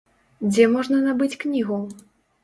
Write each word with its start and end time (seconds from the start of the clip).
Дзе 0.53 0.63
можна 0.75 1.01
набыць 1.07 1.37
кнігу? 1.43 1.77